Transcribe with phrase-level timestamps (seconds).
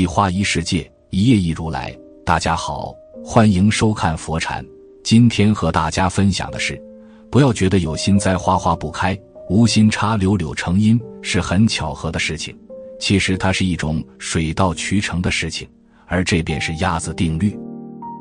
[0.00, 1.94] 一花一世界，一叶一如来。
[2.24, 4.64] 大家好，欢迎收看佛禅。
[5.04, 6.82] 今天和大家分享的是，
[7.30, 9.14] 不要觉得有心栽花花不开，
[9.50, 12.58] 无心插柳柳成荫是很巧合的事情。
[12.98, 15.68] 其实它是一种水到渠成的事情，
[16.06, 17.54] 而这便是鸭子定律。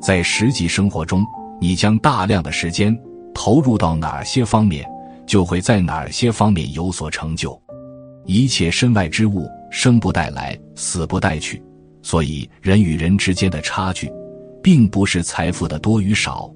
[0.00, 1.22] 在实际生活中，
[1.60, 2.98] 你将大量的时间
[3.34, 4.82] 投入到哪些方面，
[5.26, 7.60] 就会在哪些方面有所成就。
[8.24, 9.46] 一切身外之物。
[9.68, 11.60] 生不带来，死不带去，
[12.06, 14.08] 所以人与人之间的差距，
[14.62, 16.48] 并不是财富的多与少，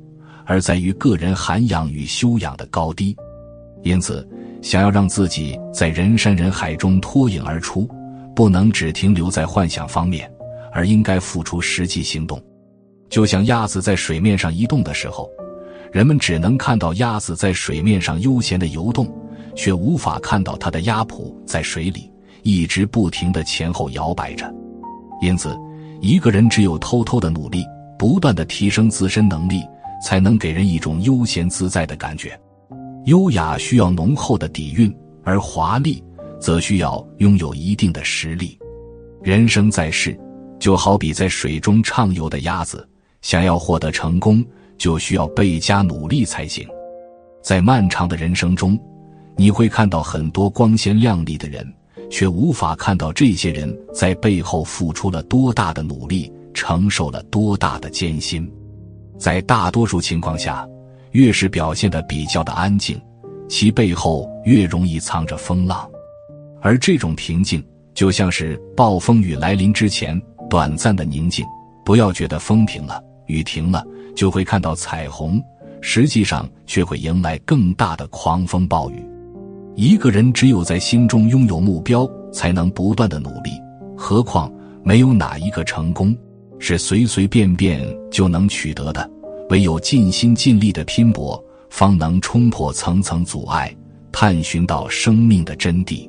[0.47, 3.17] 而在于个人涵养与修养的高低。
[3.83, 4.25] 因此，
[4.63, 7.91] 想要让自己在人山人海中脱颖而出，
[8.33, 10.31] 不能只停留在幻想方面，
[10.71, 12.41] 而应该付出实际行动。
[13.09, 15.29] 就像鸭子在水面上移动的时候，
[15.91, 19.13] 人们只能看到鸭子在水面上悠闲的游动，
[19.57, 22.09] 却无法看到它的鸭蹼在水里。
[22.45, 24.49] 一直不停的前后摇摆着，
[25.21, 25.57] 因此，
[26.01, 27.65] 一个人只有偷偷的努力，
[27.99, 29.63] 不断的提升自身能力，
[30.03, 32.39] 才能给人一种悠闲自在的感觉。
[33.05, 36.03] 优雅需要浓厚的底蕴，而华丽
[36.39, 38.59] 则需要拥有一定的实力。
[39.23, 40.19] 人生在世，
[40.59, 42.89] 就好比在水中畅游的鸭子，
[43.21, 44.45] 想要获得成功，
[44.79, 46.67] 就需要倍加努力才行。
[47.43, 48.79] 在漫长的人生中，
[49.37, 51.67] 你会看到很多光鲜亮丽的人。
[52.11, 58.51] 却无法看到这些人在背后付出了多大的努力，承受了多大的艰辛。
[59.17, 60.69] 在大多数情况下，
[61.13, 63.01] 越是表现的比较的安静，
[63.49, 65.89] 其背后越容易藏着风浪。
[66.61, 71.47] 而这种平静，就像是暴风雨来临之前短暂的宁静。
[71.85, 73.85] 不要觉得风停了，雨停了，
[74.15, 75.43] 就会看到彩虹，
[75.81, 79.05] 实际上却会迎来更大的狂风暴雨。
[79.77, 83.51] 一个人只有在心中拥有目标，才能不断的努力。
[83.97, 86.17] 何况没有哪一个成功
[86.59, 89.09] 是随随便便就能取得的，
[89.49, 93.75] 唯有尽心尽力的拼搏，方能冲破层层阻碍，
[94.13, 96.09] 探寻到生命的真谛。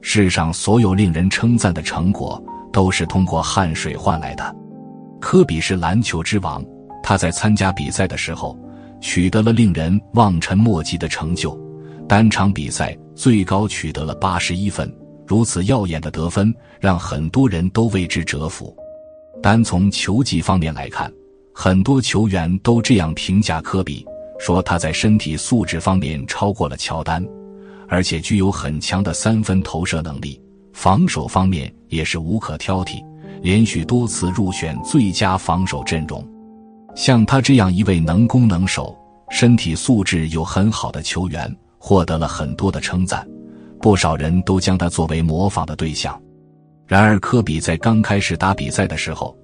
[0.00, 2.42] 世上所有令人称赞的成果，
[2.72, 4.56] 都是通过汗水换来的。
[5.20, 6.64] 科比是篮球之王，
[7.02, 8.58] 他在参加比赛的时候，
[9.00, 11.58] 取得了令人望尘莫及的成就。
[12.08, 14.90] 单场比赛最高取得了八十一分，
[15.26, 18.74] 如此耀眼的得分让很多人都为之折服。
[19.42, 21.12] 单从球技方面来看，
[21.54, 24.06] 很多球员都这样评价科比，
[24.38, 27.22] 说他在身体素质方面超过了乔丹，
[27.88, 30.40] 而且具有很强的三分投射能力，
[30.72, 33.04] 防守方面也是无可挑剔，
[33.42, 36.26] 连续多次入选最佳防守阵容。
[36.96, 38.96] 像他这样一位能攻能守、
[39.28, 41.54] 身体素质又很好的球员。
[41.88, 43.26] 获得了很多的称赞，
[43.80, 46.20] 不少人都将他作为模仿的对象。
[46.86, 49.34] 然而，科比在刚开始打比赛的时候，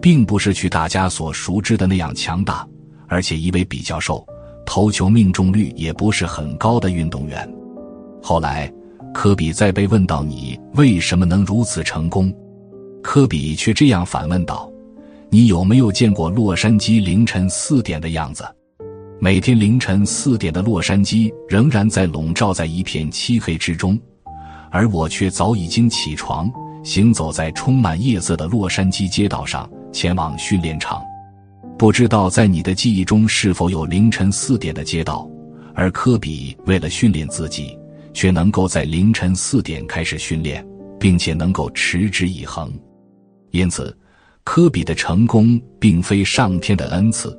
[0.00, 2.64] 并不是去大家所熟知的那样强大，
[3.08, 4.24] 而且因为比较瘦，
[4.64, 7.52] 投球命中率也不是很高的运动员。
[8.22, 8.72] 后来，
[9.12, 12.32] 科比在被问到“你为什么能如此成功”，
[13.02, 14.70] 科比却这样反问道
[15.30, 18.44] ：“你有没有见过洛杉矶凌晨四点的样子？”
[19.20, 23.98] 每天凌晨四点的洛杉矶仍然在笼罩在一片漆黑之中，
[24.70, 26.48] 而我却早已经起床，
[26.84, 31.02] 行走在充满夜色的洛杉矶街道上，前往训练场。
[31.76, 35.28] 不知道在你的记忆中是否有凌晨四点的街道？
[35.74, 37.76] 而科比为了训练自己，
[38.14, 40.64] 却能够在凌晨四点开始训练，
[40.98, 42.72] 并且能够持之以恒。
[43.50, 43.96] 因此，
[44.44, 47.36] 科比的成功并非上天的恩赐。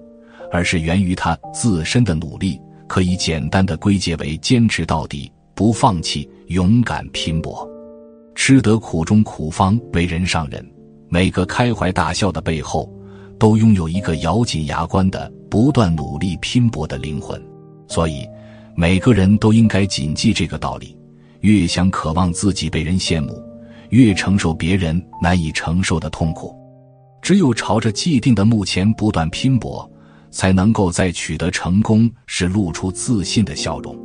[0.52, 7.68] 而是源于他自身的努力，可以简单的归结为坚持到底、不放弃、勇敢拼搏。
[8.36, 10.66] 吃得苦中苦方为人上人，
[11.10, 12.92] 每个开怀大笑的背后，
[13.38, 17.42] 都拥有一个咬紧牙关的不断努力拼搏的灵魂。
[17.88, 18.26] 所以，
[18.76, 20.98] 每个人都应该谨记这个道理：
[21.42, 23.44] 越想渴望自己被人羡慕，
[23.90, 26.56] 越承受别人难以承受的痛苦。
[27.22, 29.90] 只有朝着既定的目前不断拼搏。
[30.32, 33.98] 才能够在取得成功时露出自信的笑容。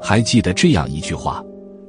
[0.00, 1.42] 还记得这样一句话：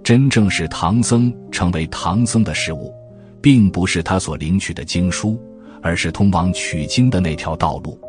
[0.03, 2.93] 真正使唐僧成为唐僧的事物，
[3.41, 5.41] 并不是他所领取的经书，
[5.81, 7.99] 而是通往取经的那条道路。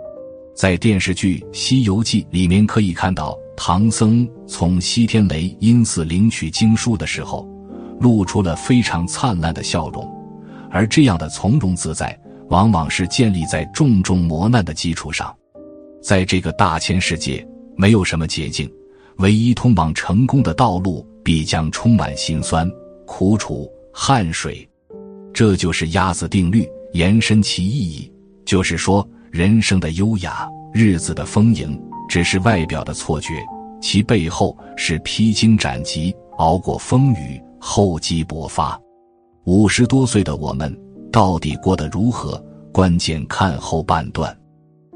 [0.55, 7.49] 在电视剧《西游记》里面可以看到，唐僧从西天雷音寺领取经书的时候，
[8.01, 10.09] 露出了非常灿烂的笑容。
[10.71, 12.17] 而这样的从容自在，
[12.51, 15.35] 往往是建立在重重磨难的基础上。
[16.05, 17.45] 在这个大千世界，
[17.77, 18.71] 没有什么捷径，
[19.17, 22.71] 唯一通往成功的道路，必将充满辛酸、
[23.07, 24.69] 苦楚、汗水。
[25.33, 28.13] 这就是鸭子定律，延伸其意义，
[28.45, 29.09] 就是说。
[29.33, 31.77] 人生的优雅，日子的丰盈，
[32.09, 33.45] 只是外表的错觉，
[33.83, 38.81] 其背后是披荆斩棘，熬过风雨，厚积薄发。
[39.43, 40.73] 五十多岁的我们
[41.11, 42.41] 到底过得如何？
[42.73, 44.33] 关键看后半段。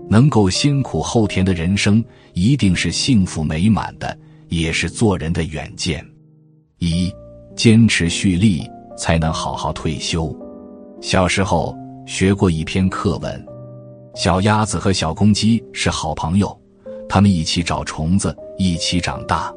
[0.08, 4.16] 能够先苦后甜的人生，一定是幸福美满的，
[4.48, 6.04] 也是做人的远见。
[6.78, 7.12] 一，
[7.54, 10.34] 坚持蓄力，才能好好退休。
[11.00, 11.76] 小时候
[12.06, 13.46] 学过一篇课文。
[14.14, 16.58] 小鸭子和小公鸡是好朋友，
[17.08, 19.52] 它们一起找虫子，一起长大。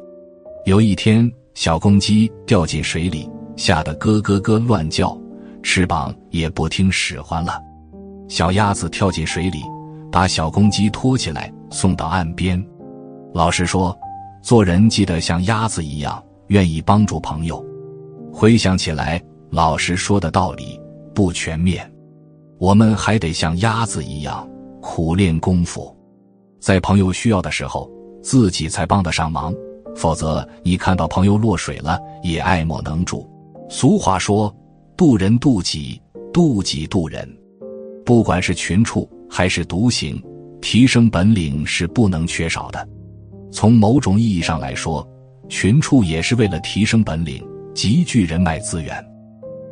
[0.66, 5.18] 有一天，小公鸡掉进水里，吓得咯咯咯乱叫，
[5.62, 7.58] 翅膀也不听使唤了。
[8.28, 9.58] 小鸭子跳进水里，
[10.12, 12.62] 把小公鸡拖起来，送到岸边。
[13.32, 13.98] 老师说，
[14.42, 17.64] 做人记得像鸭子一样，愿意帮助朋友。
[18.30, 20.78] 回想起来，老师说的道理
[21.14, 21.90] 不全面，
[22.58, 24.46] 我们还得像鸭子一样。
[24.82, 25.96] 苦练功夫，
[26.60, 29.54] 在朋友需要的时候，自己才帮得上忙。
[29.94, 33.30] 否则，你看到朋友落水了，也爱莫能助。
[33.70, 34.54] 俗话说
[34.96, 37.26] ：“渡人渡己，渡己渡人。”
[38.04, 40.22] 不管是群畜还是独行，
[40.60, 42.86] 提升本领是不能缺少的。
[43.50, 45.08] 从某种意义上来说，
[45.48, 47.42] 群处也是为了提升本领，
[47.74, 49.02] 集聚人脉资源。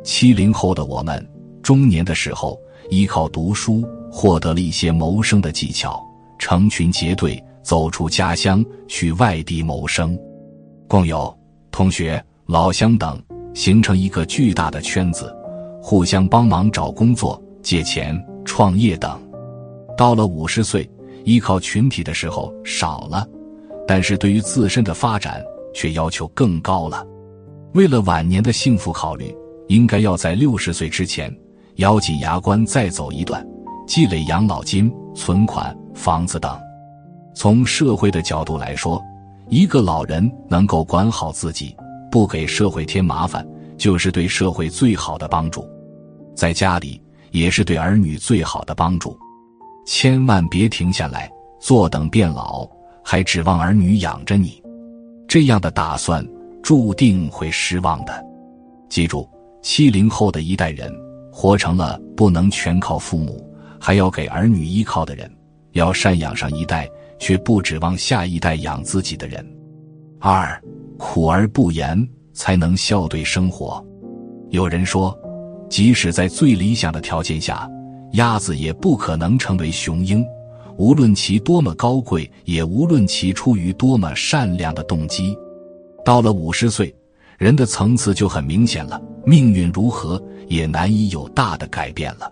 [0.03, 1.23] 七零后的我们，
[1.61, 2.59] 中年的时候
[2.89, 3.87] 依靠读书。
[4.13, 6.03] 获得了一些谋生的技巧，
[6.37, 10.19] 成群结队走出家乡去外地谋生，
[10.85, 11.33] 共有
[11.71, 13.17] 同学、老乡等，
[13.53, 15.33] 形成一个巨大的圈子，
[15.81, 19.17] 互相帮忙找工作、借钱、创业等。
[20.01, 20.89] 到了五十岁，
[21.25, 23.23] 依靠群体的时候少了，
[23.87, 25.39] 但是对于自身的发展
[25.75, 27.05] 却要求更高了。
[27.75, 29.31] 为了晚年的幸福考虑，
[29.67, 31.31] 应该要在六十岁之前
[31.75, 33.47] 咬紧牙关再走一段。
[33.85, 36.59] 积累养老金、存款、房子等。
[37.35, 38.99] 从社会的角度来说，
[39.49, 41.77] 一个老人能够管好自己，
[42.09, 45.63] 不给社会添麻烦，就是对社会最好的帮助。
[46.35, 46.99] 在家里
[47.29, 49.15] 也是对儿女最好的帮助。
[49.85, 51.29] 千万别停下来
[51.59, 52.67] 坐等变老，
[53.03, 54.61] 还指望儿女养着你，
[55.27, 56.25] 这样的打算
[56.61, 58.25] 注定会失望的。
[58.89, 59.27] 记住，
[59.61, 60.91] 七零后的一代人
[61.31, 63.47] 活成了不能全靠父母。
[63.83, 65.27] 还要给儿女依靠的人，
[65.71, 66.87] 要赡养上一代，
[67.17, 69.43] 却不指望下一代养自己的人。
[70.19, 70.61] 二，
[70.99, 73.83] 苦而不言，才能笑对生活。
[74.51, 75.17] 有人说，
[75.67, 77.67] 即使在最理想的条件下，
[78.13, 80.25] 鸭子也不可能成为雄鹰，
[80.77, 85.37] 无论其多么高贵，也无论其出于多么善良的动机。
[86.03, 86.93] 到了五十岁，
[87.37, 92.31] 人的层次就很明显了，命运如何也难以有大的改变了。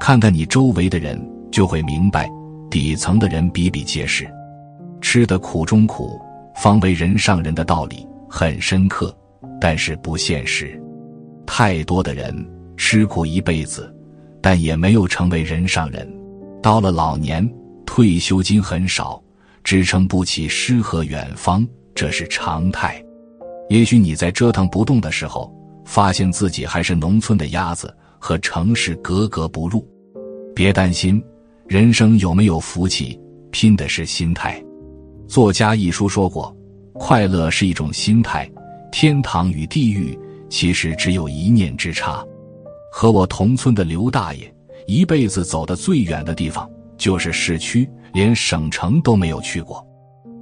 [0.00, 2.30] 看看你周围的人，就会明白，
[2.70, 4.28] 底层的人比比皆是，
[5.00, 6.18] 吃得苦中苦，
[6.56, 9.14] 方为人上人的道理很深刻，
[9.60, 10.80] 但是不现实。
[11.44, 12.34] 太多的人
[12.76, 13.94] 吃苦一辈子，
[14.42, 16.06] 但也没有成为人上人。
[16.60, 17.48] 到了老年，
[17.86, 19.22] 退休金很少，
[19.64, 23.02] 支撑不起诗和远方，这是常态。
[23.68, 25.50] 也许你在折腾不动的时候，
[25.84, 29.86] 发现自己还是农村的鸭子，和城市格格不入。
[30.54, 31.22] 别担心，
[31.66, 33.18] 人生有没有福气，
[33.50, 34.62] 拼的是心态。
[35.26, 36.54] 作家一书说过，
[36.92, 38.50] 快乐是一种心态，
[38.90, 40.18] 天堂与地狱
[40.50, 42.22] 其实只有一念之差。
[42.94, 44.54] 和我同村的刘大爷，
[44.86, 49.84] 一辈子走的最远的地方就是市区，连省城都没有去过。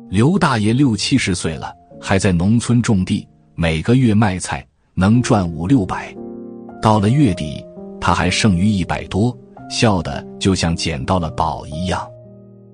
[0.09, 6.12] 刘大爷六七十岁了，还在农村种地，每个月卖菜能赚五六百，
[6.83, 7.64] 到了月底
[8.00, 9.35] 他还剩余一百多。
[9.71, 12.04] 笑的就像捡到了宝一样，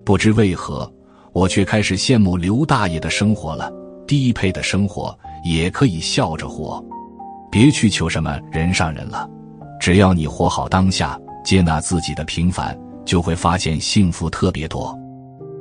[0.07, 0.91] 不知为何，
[1.35, 3.71] 我却开始羡慕刘大爷的生活了。
[4.07, 6.83] 低配的生活也可以笑着活，
[7.51, 9.29] 别去求什么人上人了。
[9.81, 14.97] 只要你活好当下，接纳自己的平凡，就会发现幸福特别多。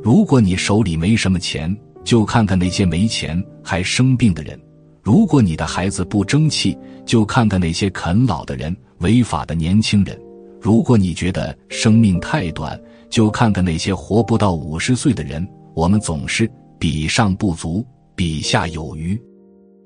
[0.03, 4.57] 如果你手里没什么钱，就看看那些没钱还生病的人；
[5.03, 10.15] 如果你的孩子不争气，就看看那些啃老的人、违法的年轻人；
[10.61, 12.79] 如果你觉得生命太短，
[13.09, 15.47] 就看看那些活不到五十岁的人。
[15.75, 19.19] 我们总是比上不足，比下有余。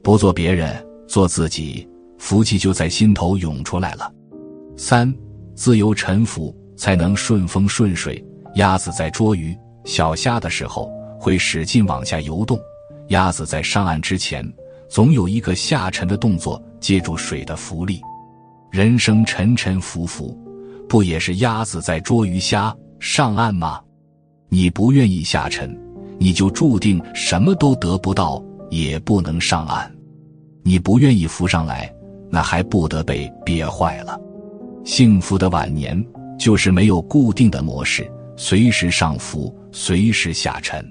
[0.03, 4.12] 不做别人，做自己，福气就在心头涌出来了。
[4.79, 5.13] 三，
[5.55, 8.25] 自由沉浮，才能顺风顺水。
[8.55, 12.57] 鸭子在捉鱼、小虾的时候，会使劲往下游动；
[13.09, 14.41] 鸭子在上岸之前，
[14.89, 18.00] 总有一个下沉的动作，借助水的浮力。
[18.71, 20.39] 人生沉沉浮浮，
[20.88, 23.81] 不也是鸭子在捉鱼虾上岸吗？
[24.48, 25.77] 你不愿意下沉，
[26.17, 29.93] 你就注定什么都得不到，也不能上岸。
[30.63, 31.93] 你不愿意浮上来，
[32.29, 34.17] 那还不得被憋坏了？
[34.89, 36.03] 幸福的晚年
[36.39, 38.12] 就是没有固定的模式。
[38.36, 40.84] 随时上浮，随时下沉。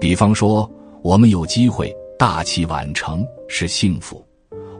[0.00, 0.68] 比方说，
[1.00, 4.20] 我们有机会大器晚成是幸福，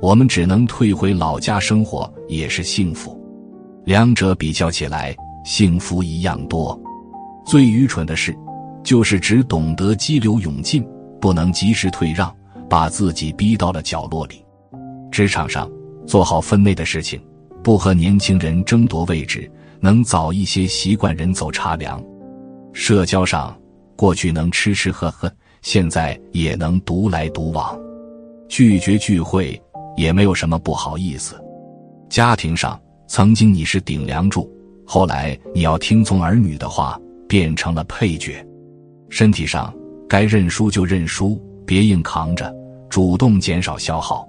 [0.03, 3.17] 我们只能退回老家生活也是幸福。
[3.85, 6.77] 两者比较起来，幸福一样多。
[7.47, 8.37] 最愚蠢的事，
[8.83, 10.85] 就是只懂得激流勇进，
[11.21, 12.35] 不能及时退让，
[12.69, 14.45] 把自己逼到了角落里。
[15.13, 15.71] 职场上
[16.05, 17.21] 做好分内的事情，
[17.67, 19.51] 不和年轻人争夺位置。
[19.81, 22.01] 能早一些习惯人走茶凉，
[22.73, 23.59] 社交上
[23.97, 25.29] 过去能吃吃喝喝，
[25.63, 27.77] 现在也能独来独往，
[28.49, 29.61] 拒绝聚会
[29.97, 31.35] 也没有什么不好意思。
[32.09, 34.49] 家庭上曾经你是顶梁柱，
[34.87, 36.97] 后来你要听从儿女的话，
[37.29, 38.47] 变成了配角。
[39.11, 39.75] 身体上
[40.09, 42.55] 该认输就认输，别硬扛着，
[42.89, 44.25] 主动减少消耗。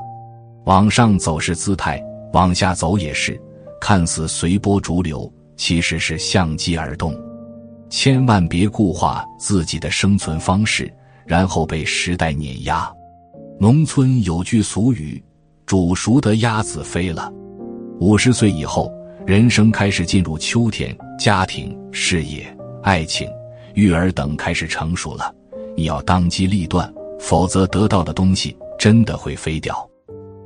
[0.66, 2.04] 往上走是姿态，
[2.34, 3.40] 往下走也是，
[3.80, 5.32] 看似随波逐流。
[5.56, 7.20] 其实是相机而动，
[7.90, 10.88] 千万别固化自己的生存方式，
[11.26, 12.88] 然后被时代碾压。
[13.60, 15.20] 农村有句俗语
[15.66, 17.34] ：“煮熟的鸭子飞了。”
[18.00, 18.94] 五十岁以后，
[19.26, 22.46] 人生开始进入秋天，家庭、事业、
[22.84, 23.28] 爱情、
[23.74, 25.34] 育儿等开始成熟了，
[25.76, 29.90] 你要当机立断，否则得到的东西真的会飞掉。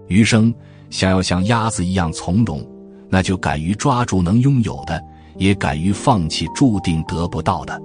[0.07, 0.55] 余生
[0.91, 2.63] 想要像鸭子一样从容。
[3.09, 5.03] 那就敢于抓住能拥有的，
[5.35, 7.77] 也敢于放弃注定得不到的，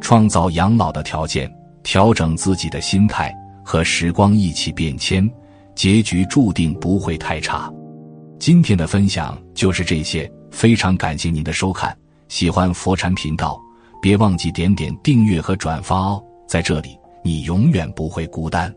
[0.00, 3.30] 创造养老的条件，调整自己的心态，
[3.62, 5.30] 和时光一起变迁，
[5.74, 7.70] 结局注定不会太差。
[8.38, 11.94] 今天的分享就是这些，非常感谢您的收看。
[12.28, 13.60] 喜欢佛禅频道，
[14.00, 18.74] 别忘记点点订阅和转发哦，在这里你永远不会孤单。